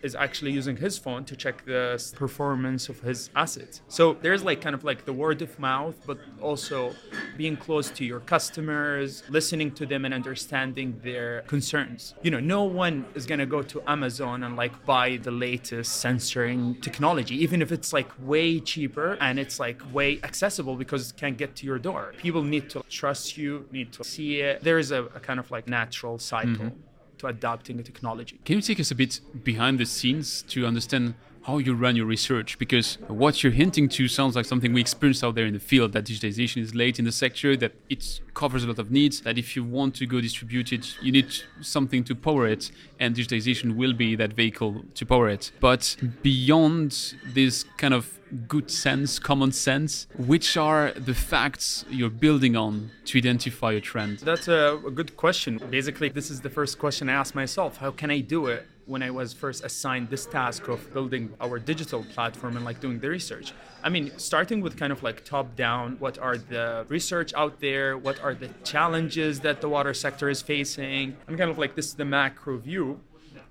is 0.03 0.15
actually 0.15 0.53
using 0.53 0.77
his 0.77 0.99
phone 0.99 1.25
to 1.25 1.37
check 1.37 1.65
the 1.65 2.13
performance 2.17 2.89
of 2.89 3.01
his 3.01 3.31
assets. 3.35 3.83
So 3.89 4.15
there's 4.15 4.43
like 4.45 4.61
kind 4.61 4.75
of 4.75 4.85
like 4.85 5.05
the 5.05 5.13
word 5.13 5.43
of 5.43 5.59
mouth, 5.59 5.97
but 6.07 6.19
also 6.41 6.95
being 7.37 7.57
close 7.57 7.91
to 7.91 8.05
your 8.05 8.21
customers, 8.21 9.23
listening 9.29 9.73
to 9.73 9.87
them 9.87 10.05
and 10.05 10.15
understanding 10.15 11.01
their 11.03 11.43
concerns. 11.43 12.15
You 12.23 12.31
know, 12.31 12.41
no 12.41 12.65
one 12.65 13.07
is 13.15 13.27
going 13.27 13.41
to 13.41 13.47
go 13.47 13.63
to 13.63 13.83
Amazon 13.89 14.45
and 14.45 14.57
like 14.57 14.85
buy 14.85 15.17
the 15.17 15.31
latest 15.31 16.05
sensoring 16.05 16.81
technology, 16.83 17.37
even 17.43 17.63
if 17.63 17.73
it's 17.73 17.93
like 17.93 18.11
way 18.21 18.61
cheaper 18.61 19.17
and 19.21 19.39
it's 19.39 19.59
like 19.59 19.83
way 19.93 20.21
accessible 20.23 20.77
because 20.77 21.11
it 21.11 21.17
can 21.17 21.35
get 21.35 21.57
to 21.57 21.67
your 21.67 21.79
door. 21.79 22.15
People 22.19 22.43
need 22.43 22.71
to 22.71 22.83
trust 22.89 23.37
you, 23.37 23.67
need 23.73 23.93
to 23.93 24.05
see 24.05 24.41
it. 24.41 24.63
There 24.63 24.79
is 24.79 24.91
a, 24.91 25.05
a 25.05 25.21
kind 25.21 25.41
of 25.41 25.51
like 25.51 25.67
natural 25.69 26.19
cycle. 26.19 26.67
Mm-hmm 26.67 26.88
to 27.19 27.27
adopting 27.27 27.79
a 27.79 27.83
technology. 27.83 28.39
Can 28.45 28.57
you 28.57 28.63
take 28.63 28.81
us 28.81 28.91
a 28.91 28.95
bit 28.95 29.21
behind 29.45 29.79
the 29.79 29.87
scenes 29.87 30.43
to 30.49 30.67
understand 30.67 31.15
how 31.43 31.59
you 31.59 31.75
run 31.75 31.97
your 31.97 32.07
research? 32.07 32.59
Because 32.59 32.99
what 33.09 33.43
you're 33.43 33.53
hinting 33.53 33.89
to 33.91 34.09
sounds 34.09 34.37
like 34.37 34.45
something 34.45 34.73
we 34.73 34.81
experience 34.81 35.23
out 35.25 35.35
there 35.35 35.47
in 35.47 35.55
the 35.55 35.61
field 35.61 35.93
that 35.93 36.05
digitization 36.05 36.63
is 36.63 36.75
late 36.75 36.99
in 36.99 37.05
the 37.05 37.13
sector, 37.13 37.57
that 37.57 37.73
it 37.89 38.21
covers 38.35 38.65
a 38.65 38.67
lot 38.67 38.79
of 38.79 38.91
needs, 38.91 39.21
that 39.23 39.39
if 39.39 39.57
you 39.57 39.65
want 39.65 39.95
to 39.97 40.07
go 40.07 40.21
distributed, 40.21 40.87
you 41.03 41.13
need 41.13 41.33
something 41.61 42.05
to 42.05 42.15
power 42.15 42.47
it, 42.47 42.71
and 43.01 43.17
digitization 43.17 43.77
will 43.77 43.93
be 43.93 44.15
that 44.17 44.33
vehicle 44.33 44.85
to 44.95 45.07
power 45.07 45.29
it. 45.29 45.53
But 45.61 45.97
beyond 46.23 47.15
this 47.25 47.65
kind 47.77 47.95
of 47.95 48.19
good 48.47 48.71
sense, 48.71 49.19
common 49.19 49.53
sense? 49.53 50.07
Which 50.17 50.57
are 50.57 50.93
the 50.93 51.15
facts 51.15 51.85
you're 51.89 52.11
building 52.11 52.57
on 52.57 52.91
to 53.07 53.19
identify 53.19 53.73
a 53.73 53.81
trend? 53.81 54.19
That's 54.19 54.49
a 54.49 54.79
good 54.95 55.17
question. 55.17 55.61
Basically, 55.71 56.09
this 56.09 56.31
is 56.31 56.41
the 56.41 56.51
first 56.51 56.79
question 56.79 57.09
I 57.09 57.15
ask 57.15 57.35
myself 57.35 57.79
How 57.79 57.91
can 57.91 58.11
I 58.11 58.21
do 58.21 58.47
it? 58.47 58.67
When 58.89 59.03
I 59.03 59.11
was 59.11 59.33
first 59.33 59.65
assigned 59.65 60.09
this 60.09 60.27
task 60.27 60.67
of 60.69 60.93
building 60.93 61.35
our 61.41 61.59
digital 61.59 62.03
platform 62.15 62.57
and 62.57 62.65
like 62.65 62.81
doing 62.81 62.99
the 62.99 63.09
research. 63.09 63.53
I 63.83 63.89
mean, 63.91 64.11
starting 64.17 64.61
with 64.61 64.77
kind 64.77 64.93
of 64.93 65.03
like 65.03 65.25
top 65.25 65.55
down, 65.55 65.97
what 65.99 66.19
are 66.19 66.39
the 66.39 66.87
research 66.89 67.33
out 67.35 67.61
there? 67.61 67.99
What 67.99 68.21
are 68.21 68.35
the 68.35 68.49
challenges 68.65 69.41
that 69.41 69.61
the 69.61 69.69
water 69.69 69.95
sector 69.95 70.29
is 70.29 70.41
facing? 70.43 71.17
I'm 71.29 71.37
kind 71.37 71.51
of 71.51 71.59
like 71.59 71.77
this 71.77 71.87
is 71.87 71.95
the 71.95 72.05
macro 72.05 72.57
view 72.57 73.01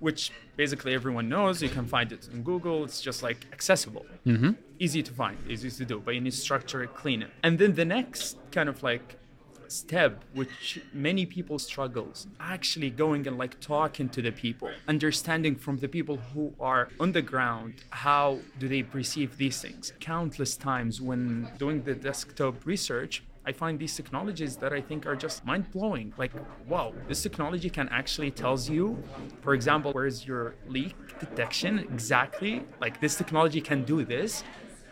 which 0.00 0.32
basically 0.56 0.94
everyone 0.94 1.28
knows. 1.28 1.62
You 1.62 1.68
can 1.68 1.86
find 1.86 2.12
it 2.12 2.28
in 2.32 2.42
Google. 2.42 2.84
It's 2.84 3.00
just 3.00 3.22
like 3.22 3.46
accessible, 3.52 4.06
mm-hmm. 4.26 4.52
easy 4.78 5.02
to 5.02 5.12
find, 5.12 5.38
easy 5.48 5.70
to 5.70 5.84
do, 5.84 6.00
but 6.04 6.14
you 6.14 6.20
need 6.20 6.32
to 6.32 6.36
structure 6.36 6.82
it, 6.82 6.94
clean 6.94 7.22
it. 7.22 7.30
And 7.42 7.58
then 7.58 7.74
the 7.74 7.84
next 7.84 8.36
kind 8.52 8.68
of 8.68 8.82
like 8.82 9.16
step 9.70 10.24
which 10.34 10.80
many 10.92 11.24
people 11.26 11.58
struggles 11.58 12.26
actually 12.40 12.90
going 12.90 13.26
and 13.26 13.38
like 13.38 13.58
talking 13.60 14.08
to 14.08 14.22
the 14.22 14.32
people 14.32 14.70
understanding 14.86 15.54
from 15.54 15.76
the 15.78 15.88
people 15.88 16.16
who 16.16 16.54
are 16.60 16.88
on 17.00 17.12
the 17.12 17.22
ground 17.22 17.74
how 17.90 18.38
do 18.58 18.68
they 18.68 18.82
perceive 18.82 19.36
these 19.36 19.60
things 19.60 19.92
countless 20.00 20.56
times 20.56 21.00
when 21.00 21.48
doing 21.58 21.82
the 21.82 21.94
desktop 21.94 22.64
research 22.66 23.22
I 23.48 23.52
find 23.52 23.78
these 23.78 23.96
technologies 23.96 24.56
that 24.56 24.74
I 24.74 24.82
think 24.82 25.06
are 25.06 25.16
just 25.16 25.42
mind 25.46 25.70
blowing. 25.70 26.12
Like, 26.18 26.32
wow, 26.66 26.92
this 27.08 27.22
technology 27.22 27.70
can 27.70 27.88
actually 27.88 28.30
tells 28.30 28.68
you, 28.68 29.02
for 29.40 29.54
example, 29.54 29.90
where's 29.92 30.26
your 30.26 30.56
leak 30.66 30.94
detection 31.18 31.78
exactly? 31.78 32.62
Like 32.78 33.00
this 33.00 33.16
technology 33.16 33.62
can 33.62 33.84
do 33.84 34.04
this. 34.04 34.44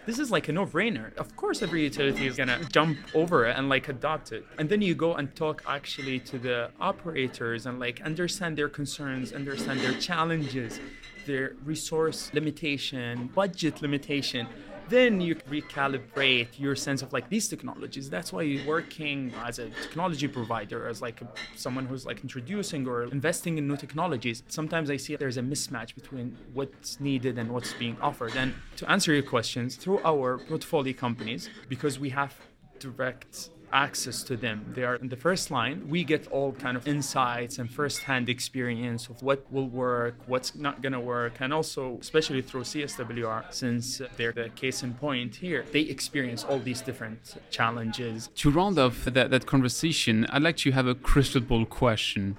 This 0.07 0.21
is 0.21 0.31
like 0.31 0.49
a 0.49 0.53
no-brainer. 0.53 1.13
Of 1.17 1.35
course, 1.35 1.63
every 1.63 1.83
utility 1.83 2.29
is 2.29 2.37
gonna 2.37 2.61
jump 2.71 2.97
over 3.13 3.45
it 3.47 3.57
and 3.57 3.69
like 3.69 3.89
adopt 3.89 4.31
it. 4.31 4.47
And 4.57 4.69
then 4.69 4.81
you 4.81 4.95
go 4.95 5.15
and 5.15 5.35
talk 5.35 5.65
actually 5.67 6.21
to 6.21 6.39
the 6.39 6.71
operators 6.79 7.67
and 7.67 7.81
like 7.81 8.01
understand 8.03 8.57
their 8.57 8.69
concerns, 8.69 9.33
understand 9.33 9.81
their 9.81 9.95
challenges, 9.95 10.79
their 11.27 11.57
resource 11.65 12.31
limitation, 12.33 13.31
budget 13.35 13.83
limitation 13.83 14.47
then 14.89 15.21
you 15.21 15.35
recalibrate 15.35 16.49
your 16.59 16.77
sense 16.77 17.03
of 17.03 17.13
like 17.13 17.29
these 17.29 17.49
technologies. 17.49 18.09
That's 18.09 18.33
why 18.33 18.43
you're 18.43 18.67
working 18.67 19.33
as 19.45 19.59
a 19.59 19.69
technology 19.71 20.29
provider 20.29 20.89
as 20.89 21.03
like 21.03 21.23
a, 21.23 21.29
someone 21.57 21.87
who's 21.87 22.07
like 22.07 22.21
introducing 22.23 22.87
or 22.87 23.05
investing 23.05 23.59
in 23.59 23.67
new 23.67 23.77
technologies. 23.77 24.43
Sometimes 24.49 24.91
i 24.91 24.97
see 24.97 25.17
there's 25.17 25.37
a 25.37 25.43
mismatch 25.43 25.95
between 25.95 26.37
what's 26.53 27.01
needed 27.01 27.39
and 27.39 27.51
what's 27.51 27.73
being 27.75 27.97
offered. 28.01 28.35
And 28.37 28.55
to 28.77 28.91
answer 28.91 29.13
your 29.13 29.23
questions 29.23 29.77
through 29.77 30.01
our 30.05 30.39
portfolio 30.39 30.93
companies 30.93 31.51
because 31.69 31.99
we 31.99 32.11
have 32.11 32.35
direct 32.79 33.51
access 33.73 34.23
to 34.25 34.37
them. 34.37 34.65
They 34.75 34.85
are 34.85 34.97
in 34.97 35.09
the 35.09 35.17
first 35.17 35.51
line. 35.51 35.89
We 35.89 36.05
get 36.05 36.27
all 36.29 36.53
kind 36.53 36.77
of 36.77 36.87
insights 36.87 37.59
and 37.59 37.71
first-hand 37.71 38.29
experience 38.29 39.09
of 39.09 39.23
what 39.23 39.51
will 39.53 39.69
work, 39.69 40.15
what's 40.27 40.55
not 40.55 40.83
going 40.83 40.93
to 40.93 41.01
work, 41.01 41.35
and 41.41 41.53
also 41.53 41.99
especially 42.01 42.43
through 42.43 42.63
CSWR, 42.63 43.53
since 43.53 44.01
they're 44.17 44.33
the 44.33 44.49
case 44.51 44.83
in 44.83 44.95
point 44.95 45.37
here, 45.37 45.65
they 45.73 45.81
experience 45.81 46.45
all 46.45 46.59
these 46.59 46.81
different 46.81 47.37
challenges. 47.51 48.29
To 48.37 48.51
round 48.51 48.79
off 48.79 49.05
that, 49.05 49.31
that 49.31 49.47
conversation, 49.47 50.27
I'd 50.31 50.43
like 50.43 50.57
to 50.59 50.73
have 50.73 50.87
a 50.87 50.95
crystal 50.95 51.41
ball 51.41 51.67
question. 51.67 52.37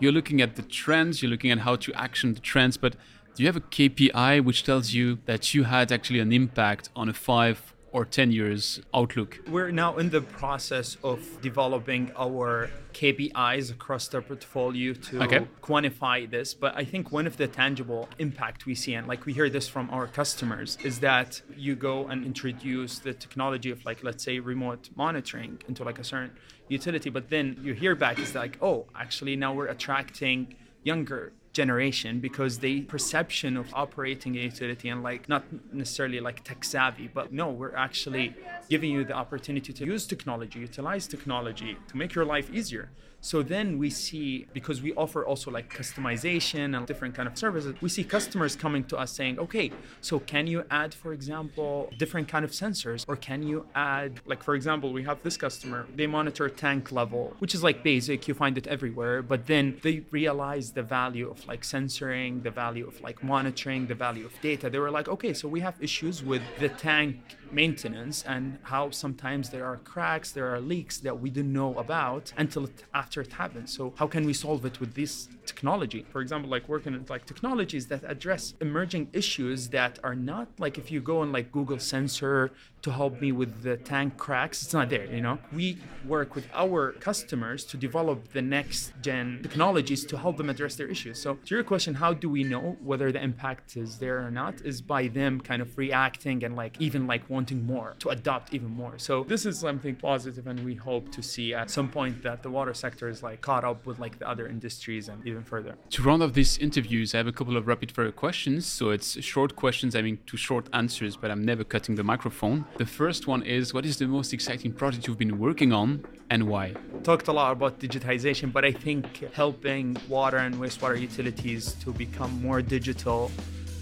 You're 0.00 0.12
looking 0.12 0.40
at 0.40 0.56
the 0.56 0.62
trends, 0.62 1.22
you're 1.22 1.30
looking 1.30 1.50
at 1.50 1.60
how 1.60 1.76
to 1.76 1.92
action 1.94 2.34
the 2.34 2.40
trends, 2.40 2.76
but 2.76 2.94
do 3.34 3.42
you 3.42 3.48
have 3.48 3.56
a 3.56 3.60
KPI 3.60 4.44
which 4.44 4.64
tells 4.64 4.94
you 4.94 5.18
that 5.26 5.54
you 5.54 5.64
had 5.64 5.92
actually 5.92 6.20
an 6.20 6.32
impact 6.32 6.88
on 6.96 7.08
a 7.08 7.12
five 7.12 7.74
or 7.92 8.04
10 8.04 8.32
years 8.32 8.80
outlook? 8.92 9.38
We're 9.48 9.70
now 9.70 9.96
in 9.96 10.10
the 10.10 10.20
process 10.20 10.96
of 11.02 11.20
developing 11.40 12.12
our 12.16 12.70
KPIs 12.92 13.70
across 13.70 14.08
the 14.08 14.20
portfolio 14.20 14.92
to 14.92 15.22
okay. 15.22 15.46
quantify 15.62 16.28
this. 16.30 16.54
But 16.54 16.76
I 16.76 16.84
think 16.84 17.12
one 17.12 17.26
of 17.26 17.36
the 17.36 17.46
tangible 17.46 18.08
impact 18.18 18.66
we 18.66 18.74
see, 18.74 18.94
and 18.94 19.06
like 19.06 19.24
we 19.26 19.32
hear 19.32 19.48
this 19.48 19.68
from 19.68 19.88
our 19.90 20.06
customers, 20.06 20.78
is 20.82 21.00
that 21.00 21.40
you 21.56 21.74
go 21.76 22.06
and 22.08 22.24
introduce 22.24 22.98
the 22.98 23.14
technology 23.14 23.70
of 23.70 23.84
like, 23.84 24.02
let's 24.02 24.24
say, 24.24 24.38
remote 24.38 24.90
monitoring 24.96 25.62
into 25.68 25.84
like 25.84 25.98
a 25.98 26.04
certain 26.04 26.32
utility. 26.68 27.10
But 27.10 27.30
then 27.30 27.58
you 27.62 27.72
hear 27.72 27.94
back 27.94 28.18
is 28.18 28.34
like, 28.34 28.58
oh, 28.60 28.86
actually 28.94 29.36
now 29.36 29.52
we're 29.54 29.68
attracting 29.68 30.56
younger 30.82 31.32
generation 31.62 32.12
because 32.28 32.52
the 32.68 32.74
perception 32.94 33.52
of 33.62 33.66
operating 33.84 34.32
a 34.40 34.42
utility 34.52 34.86
and 34.92 35.00
like 35.10 35.22
not 35.34 35.42
necessarily 35.82 36.20
like 36.28 36.38
tech 36.48 36.60
savvy 36.72 37.06
but 37.18 37.26
no 37.40 37.46
we're 37.60 37.78
actually 37.86 38.26
giving 38.72 38.90
you 38.96 39.02
the 39.10 39.16
opportunity 39.22 39.72
to 39.78 39.82
use 39.94 40.02
technology 40.14 40.58
utilize 40.70 41.04
technology 41.16 41.72
to 41.88 41.94
make 42.00 42.10
your 42.16 42.26
life 42.34 42.48
easier 42.58 42.86
so 43.20 43.42
then 43.42 43.78
we 43.78 43.90
see 43.90 44.46
because 44.52 44.80
we 44.80 44.94
offer 44.94 45.26
also 45.26 45.50
like 45.50 45.72
customization 45.72 46.76
and 46.76 46.86
different 46.86 47.14
kind 47.14 47.28
of 47.28 47.36
services, 47.36 47.74
we 47.80 47.88
see 47.88 48.04
customers 48.04 48.54
coming 48.54 48.84
to 48.84 48.96
us 48.96 49.10
saying, 49.12 49.38
okay, 49.38 49.70
so 50.00 50.20
can 50.20 50.46
you 50.46 50.64
add, 50.70 50.94
for 50.94 51.12
example, 51.12 51.90
different 51.98 52.28
kind 52.28 52.44
of 52.44 52.52
sensors, 52.52 53.04
or 53.08 53.16
can 53.16 53.42
you 53.42 53.66
add, 53.74 54.20
like 54.26 54.42
for 54.42 54.54
example, 54.54 54.92
we 54.92 55.02
have 55.02 55.22
this 55.22 55.36
customer, 55.36 55.86
they 55.96 56.06
monitor 56.06 56.48
tank 56.48 56.92
level, 56.92 57.34
which 57.40 57.54
is 57.54 57.62
like 57.62 57.82
basic, 57.82 58.28
you 58.28 58.34
find 58.34 58.56
it 58.56 58.66
everywhere, 58.66 59.22
but 59.22 59.46
then 59.46 59.78
they 59.82 60.04
realize 60.10 60.72
the 60.72 60.82
value 60.82 61.30
of 61.30 61.46
like 61.46 61.62
sensoring, 61.62 62.42
the 62.42 62.50
value 62.50 62.86
of 62.86 63.00
like 63.00 63.22
monitoring, 63.22 63.86
the 63.86 63.94
value 63.94 64.26
of 64.26 64.40
data. 64.40 64.70
They 64.70 64.78
were 64.78 64.90
like, 64.90 65.08
okay, 65.08 65.34
so 65.34 65.48
we 65.48 65.60
have 65.60 65.74
issues 65.80 66.22
with 66.22 66.42
the 66.60 66.68
tank 66.68 67.16
maintenance 67.52 68.22
and 68.26 68.58
how 68.62 68.90
sometimes 68.90 69.50
there 69.50 69.64
are 69.64 69.76
cracks, 69.78 70.30
there 70.32 70.52
are 70.54 70.60
leaks 70.60 70.98
that 70.98 71.20
we 71.20 71.30
didn't 71.30 71.52
know 71.52 71.76
about 71.78 72.32
until 72.36 72.64
it, 72.64 72.84
after 72.94 73.20
it 73.20 73.32
happens. 73.32 73.74
So 73.76 73.92
how 73.96 74.06
can 74.06 74.24
we 74.24 74.32
solve 74.32 74.64
it 74.64 74.80
with 74.80 74.94
this 74.94 75.28
technology? 75.46 76.04
For 76.10 76.20
example, 76.20 76.50
like 76.50 76.68
working 76.68 76.92
with 76.92 77.10
like 77.10 77.26
technologies 77.26 77.86
that 77.88 78.02
address 78.04 78.54
emerging 78.60 79.08
issues 79.12 79.68
that 79.68 79.98
are 80.02 80.14
not 80.14 80.48
like 80.58 80.78
if 80.78 80.90
you 80.90 81.00
go 81.00 81.20
on 81.20 81.32
like 81.32 81.50
Google 81.52 81.78
Sensor 81.78 82.50
to 82.82 82.92
help 82.92 83.20
me 83.20 83.32
with 83.32 83.62
the 83.62 83.76
tank 83.76 84.16
cracks, 84.16 84.62
it's 84.62 84.72
not 84.72 84.88
there, 84.88 85.06
you 85.06 85.20
know? 85.20 85.38
We 85.52 85.78
work 86.04 86.34
with 86.34 86.46
our 86.54 86.92
customers 86.92 87.64
to 87.66 87.76
develop 87.76 88.32
the 88.32 88.42
next 88.42 88.92
gen 89.02 89.40
technologies 89.42 90.04
to 90.06 90.16
help 90.16 90.36
them 90.36 90.48
address 90.48 90.76
their 90.76 90.86
issues. 90.86 91.20
So 91.20 91.34
to 91.34 91.54
your 91.54 91.64
question, 91.64 91.94
how 91.94 92.12
do 92.14 92.28
we 92.28 92.44
know 92.44 92.76
whether 92.82 93.10
the 93.10 93.22
impact 93.22 93.76
is 93.76 93.98
there 93.98 94.24
or 94.24 94.30
not? 94.30 94.60
Is 94.62 94.80
by 94.80 95.08
them 95.08 95.40
kind 95.40 95.60
of 95.60 95.76
reacting 95.76 96.44
and 96.44 96.54
like 96.54 96.76
even 96.80 97.06
like 97.06 97.28
wanting 97.38 97.60
more 97.74 97.88
to 98.02 98.06
adopt 98.16 98.46
even 98.56 98.70
more. 98.82 98.94
So 99.08 99.14
this 99.34 99.42
is 99.50 99.54
something 99.68 99.94
positive 100.10 100.44
and 100.50 100.58
we 100.68 100.74
hope 100.74 101.04
to 101.16 101.22
see 101.32 101.48
at 101.60 101.68
some 101.78 101.88
point 101.98 102.16
that 102.26 102.38
the 102.44 102.50
water 102.58 102.74
sector 102.84 103.06
is 103.14 103.18
like 103.28 103.38
caught 103.48 103.64
up 103.70 103.80
with 103.88 103.98
like 104.04 104.14
the 104.20 104.28
other 104.32 104.46
industries 104.56 105.04
and 105.10 105.18
even 105.28 105.42
further. 105.52 105.72
To 105.96 106.02
round 106.08 106.20
off 106.24 106.32
these 106.40 106.54
interviews, 106.68 107.08
I 107.14 107.18
have 107.22 107.30
a 107.34 107.36
couple 107.38 107.56
of 107.60 107.62
rapid 107.72 107.88
fire 107.96 108.14
questions. 108.24 108.60
So 108.78 108.82
it's 108.96 109.10
short 109.32 109.50
questions, 109.64 109.90
I 109.98 110.02
mean 110.06 110.16
two 110.30 110.40
short 110.48 110.66
answers, 110.82 111.12
but 111.22 111.28
I'm 111.32 111.44
never 111.52 111.64
cutting 111.74 111.94
the 112.00 112.06
microphone. 112.12 112.56
The 112.84 112.90
first 113.00 113.22
one 113.32 113.42
is 113.56 113.62
what 113.76 113.86
is 113.90 113.96
the 114.02 114.08
most 114.18 114.30
exciting 114.38 114.72
project 114.80 115.06
you've 115.06 115.22
been 115.26 115.38
working 115.46 115.70
on 115.72 115.88
and 116.30 116.42
why? 116.52 116.66
Talked 117.10 117.28
a 117.28 117.34
lot 117.40 117.52
about 117.52 117.78
digitization, 117.78 118.46
but 118.56 118.64
I 118.70 118.72
think 118.84 119.04
helping 119.42 119.96
water 120.16 120.38
and 120.46 120.54
wastewater 120.56 120.98
utilities 121.08 121.62
to 121.82 121.88
become 121.92 122.32
more 122.42 122.60
digital 122.76 123.30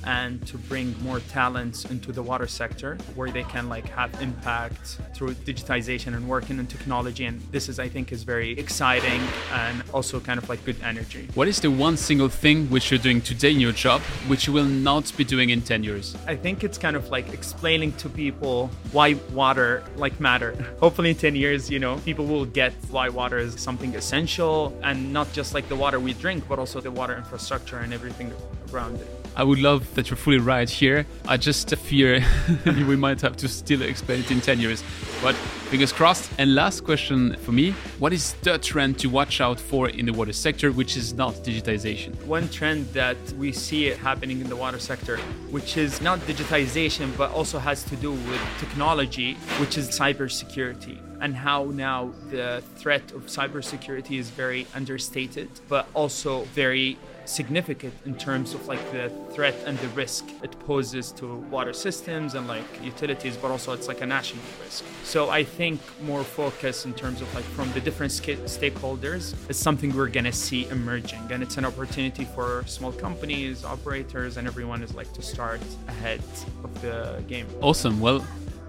and 0.06 0.44
to 0.46 0.56
bring 0.56 0.94
more 1.02 1.20
talents 1.20 1.84
into 1.84 2.12
the 2.12 2.22
water 2.22 2.46
sector 2.46 2.96
where 3.14 3.30
they 3.30 3.42
can 3.42 3.68
like 3.68 3.86
have 3.88 4.10
impact 4.22 4.98
through 5.14 5.34
digitization 5.34 6.14
and 6.16 6.26
working 6.28 6.58
in 6.58 6.66
technology. 6.66 7.24
And 7.24 7.40
this 7.50 7.68
is 7.68 7.78
i 7.78 7.88
think 7.88 8.12
is 8.12 8.22
very 8.22 8.52
exciting 8.52 9.20
and 9.52 9.82
also 9.92 10.20
kind 10.20 10.38
of 10.38 10.48
like 10.48 10.64
good 10.64 10.76
energy. 10.82 11.28
What 11.34 11.48
is 11.48 11.60
the 11.60 11.70
one 11.70 11.96
single 11.96 12.28
thing 12.28 12.66
which 12.70 12.90
you're 12.90 12.98
doing 12.98 13.20
today 13.20 13.50
in 13.50 13.60
your 13.60 13.72
job 13.72 14.00
which 14.28 14.46
you 14.46 14.52
will 14.52 14.64
not 14.64 15.12
be 15.16 15.24
doing 15.24 15.50
in 15.50 15.60
10 15.62 15.82
years? 15.82 16.16
I 16.26 16.36
think 16.36 16.64
it's 16.64 16.78
kind 16.78 16.96
of 16.96 17.08
like 17.08 17.32
explaining 17.32 17.92
to 17.92 18.08
people 18.08 18.70
why 18.92 19.14
water 19.32 19.82
like 19.96 20.18
matter. 20.20 20.54
Hopefully 20.80 21.10
in 21.10 21.16
10 21.16 21.34
years 21.34 21.68
you 21.70 21.78
know 21.78 21.96
people 21.98 22.26
will 22.26 22.46
get 22.46 22.72
why 22.90 23.08
water 23.08 23.38
is 23.38 23.60
something 23.60 23.94
essential 23.94 24.78
and 24.82 25.12
not 25.12 25.32
just 25.32 25.54
like 25.54 25.68
the 25.68 25.76
water 25.76 25.98
we 25.98 26.12
drink 26.14 26.44
but 26.48 26.58
also 26.58 26.80
the 26.80 26.90
water 26.90 27.16
infrastructure 27.16 27.78
and 27.78 27.92
everything 27.92 28.32
around 28.72 28.96
it 29.00 29.25
I 29.38 29.44
would 29.44 29.58
love 29.58 29.94
that 29.94 30.08
you're 30.08 30.16
fully 30.16 30.38
right 30.38 30.68
here. 30.68 31.04
I 31.28 31.36
just 31.36 31.68
fear 31.76 32.24
we 32.64 32.96
might 32.96 33.20
have 33.20 33.36
to 33.36 33.48
still 33.48 33.82
explain 33.82 34.20
it 34.20 34.30
in 34.30 34.40
10 34.40 34.60
years. 34.60 34.82
But 35.22 35.34
fingers 35.70 35.92
crossed. 35.92 36.30
And 36.38 36.54
last 36.54 36.84
question 36.84 37.36
for 37.42 37.52
me 37.52 37.72
What 37.98 38.14
is 38.14 38.32
the 38.42 38.56
trend 38.58 38.98
to 39.00 39.08
watch 39.08 39.42
out 39.42 39.60
for 39.60 39.90
in 39.90 40.06
the 40.06 40.12
water 40.14 40.32
sector, 40.32 40.72
which 40.72 40.96
is 40.96 41.12
not 41.12 41.34
digitization? 41.34 42.14
One 42.24 42.48
trend 42.48 42.86
that 42.94 43.18
we 43.38 43.52
see 43.52 43.88
happening 43.88 44.40
in 44.40 44.48
the 44.48 44.56
water 44.56 44.78
sector, 44.78 45.18
which 45.50 45.76
is 45.76 46.00
not 46.00 46.18
digitization, 46.20 47.14
but 47.18 47.30
also 47.32 47.58
has 47.58 47.84
to 47.84 47.96
do 47.96 48.12
with 48.12 48.40
technology, 48.58 49.34
which 49.60 49.76
is 49.76 49.88
cybersecurity 49.90 51.05
and 51.20 51.34
how 51.34 51.64
now 51.64 52.12
the 52.30 52.62
threat 52.76 53.12
of 53.12 53.26
cybersecurity 53.26 54.18
is 54.18 54.30
very 54.30 54.66
understated, 54.74 55.48
but 55.68 55.88
also 55.94 56.44
very 56.54 56.98
significant 57.26 57.92
in 58.04 58.14
terms 58.16 58.54
of 58.54 58.66
like 58.66 58.80
the 58.92 59.10
threat 59.32 59.54
and 59.66 59.78
the 59.78 59.88
risk 59.88 60.24
it 60.42 60.58
poses 60.60 61.12
to 61.12 61.36
water 61.50 61.72
systems 61.72 62.34
and 62.34 62.46
like 62.46 62.64
utilities 62.82 63.36
but 63.36 63.50
also 63.50 63.72
it's 63.72 63.88
like 63.88 64.00
a 64.00 64.06
national 64.06 64.42
risk. 64.62 64.84
So 65.04 65.30
i 65.30 65.42
think 65.42 65.80
more 66.02 66.24
focus 66.24 66.84
in 66.84 66.94
terms 66.94 67.20
of 67.20 67.34
like 67.34 67.44
from 67.44 67.70
the 67.72 67.80
different 67.80 68.12
stakeholders 68.12 69.34
is 69.50 69.58
something 69.58 69.94
we're 69.94 70.08
going 70.08 70.24
to 70.24 70.32
see 70.32 70.68
emerging 70.68 71.22
and 71.30 71.42
it's 71.42 71.56
an 71.56 71.64
opportunity 71.64 72.24
for 72.24 72.64
small 72.66 72.92
companies 72.92 73.64
operators 73.64 74.36
and 74.36 74.46
everyone 74.46 74.82
is 74.82 74.94
like 74.94 75.12
to 75.12 75.22
start 75.22 75.60
ahead 75.88 76.22
of 76.62 76.82
the 76.82 77.22
game. 77.26 77.46
Awesome. 77.60 78.00
Well 78.00 78.24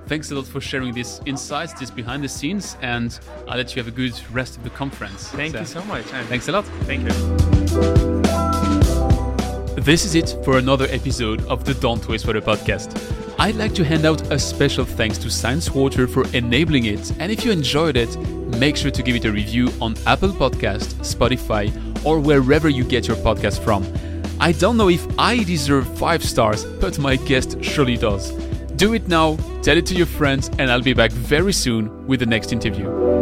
thanks 0.08 0.32
a 0.32 0.36
lot 0.36 0.46
for 0.46 0.62
sharing 0.62 0.94
these 0.94 1.22
insights, 1.26 1.74
this 1.74 1.92
behind 1.92 2.24
the 2.24 2.30
scenes, 2.30 2.78
and 2.82 3.20
I'll 3.48 3.58
let 3.58 3.76
you 3.76 3.82
have 3.82 3.88
a 3.88 3.96
good 3.96 4.14
rest 4.32 4.58
of 4.58 4.64
the 4.64 4.70
conference. 4.70 5.30
Thank 5.30 5.54
so, 5.54 5.60
you 5.60 5.66
so 5.66 5.84
much. 5.84 6.12
And 6.14 6.28
Thanks 6.28 6.48
a 6.48 6.52
lot. 6.52 6.66
Thank 6.86 7.02
you. 7.04 7.14
This 9.82 10.06
is 10.06 10.16
it 10.16 10.36
for 10.44 10.58
another 10.58 10.88
episode 10.90 11.46
of 11.46 11.64
the 11.64 11.74
Don't 11.76 12.06
Waste 12.08 12.26
Water 12.26 12.42
podcast. 12.42 12.92
I'd 13.40 13.56
like 13.56 13.76
to 13.76 13.86
hand 13.86 14.06
out 14.06 14.22
a 14.32 14.40
special 14.40 14.84
thanks 14.84 15.18
to 15.20 15.28
Sciens 15.28 15.70
Water 15.70 16.08
for 16.08 16.28
enabling 16.34 16.86
it. 16.86 17.12
And 17.20 17.32
if 17.32 17.46
you 17.46 17.52
enjoyed 17.52 17.96
it, 17.96 18.18
make 18.60 18.76
sure 18.76 18.92
to 18.92 19.04
give 19.04 19.16
it 19.16 19.26
a 19.26 19.32
review 19.32 19.72
on 19.80 19.96
Apple 20.06 20.30
Podcast, 20.30 20.96
Spotify, 21.06 21.72
or 22.06 22.20
wherever 22.20 22.68
you 22.68 22.84
get 22.84 23.08
your 23.08 23.18
podcast 23.18 23.64
from. 23.64 23.86
I 24.40 24.52
don't 24.52 24.78
know 24.78 24.90
if 24.90 25.06
I 25.20 25.44
deserve 25.44 25.88
5 25.98 26.24
stars, 26.24 26.66
but 26.66 26.98
my 27.00 27.16
guest 27.16 27.64
surely 27.64 27.98
does. 27.98 28.47
Do 28.78 28.94
it 28.94 29.08
now, 29.08 29.38
tell 29.64 29.76
it 29.76 29.88
to 29.88 29.96
your 29.96 30.06
friends, 30.06 30.52
and 30.60 30.70
I'll 30.70 30.84
be 30.84 30.94
back 30.94 31.12
very 31.12 31.52
soon 31.52 32.06
with 32.06 32.20
the 32.20 32.28
next 32.28 32.54
interview. 32.54 33.17